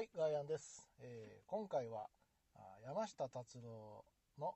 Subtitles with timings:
[0.00, 0.88] はい、ガイアンです。
[1.00, 2.08] えー今回は
[2.86, 4.02] 山下達郎
[4.38, 4.54] の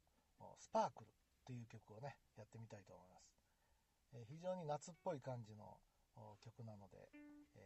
[0.56, 1.10] スパークル
[1.44, 3.28] という曲をね、やってみたいと思います。
[4.14, 5.76] えー非常に夏っぽい感じの
[6.42, 6.96] 曲なので、
[7.56, 7.60] え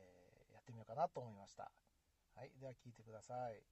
[0.50, 1.70] ーやってみようかなと思いました。
[2.34, 3.62] はい、では聴いてください。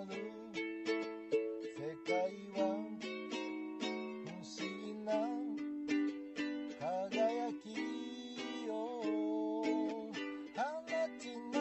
[0.00, 0.18] 広がる。
[1.76, 2.12] 世界
[2.56, 2.60] は
[4.24, 5.08] 不思議な。
[6.80, 7.64] 輝き
[8.70, 8.72] を
[10.56, 10.62] 放
[11.18, 11.54] ちな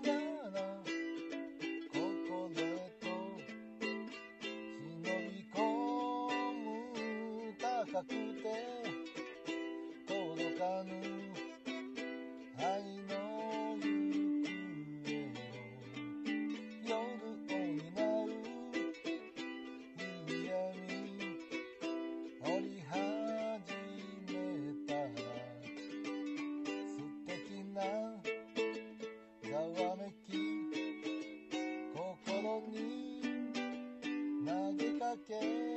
[0.00, 0.06] が
[0.52, 0.56] ら
[1.92, 1.96] 心
[2.56, 2.56] へ
[3.00, 3.02] と
[4.78, 5.56] 忍び込
[6.54, 6.66] む。
[7.58, 7.64] 高
[8.04, 8.46] くて
[10.06, 11.17] 届かぬ。
[35.26, 35.67] again.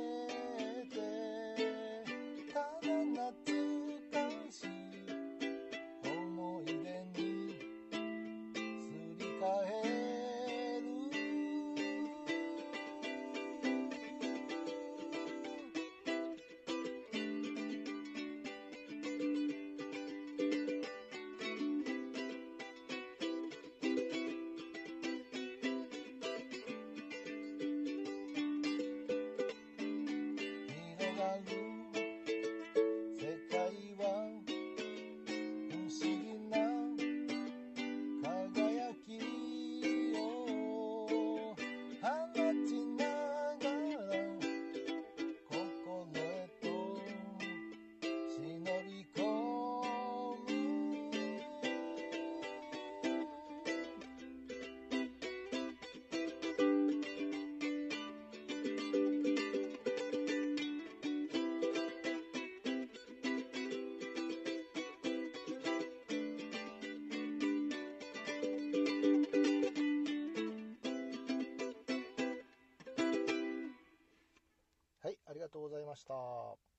[75.42, 76.71] りがとうございました。